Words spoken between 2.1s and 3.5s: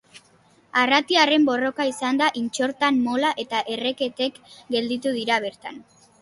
da Intxortan Mola